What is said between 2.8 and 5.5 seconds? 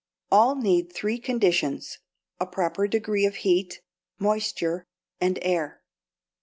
degree of heat, moisture, and